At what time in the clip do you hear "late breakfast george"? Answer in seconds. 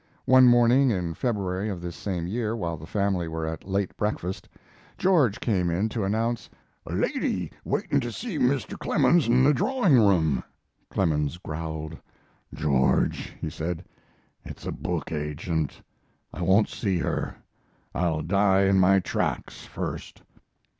3.69-5.39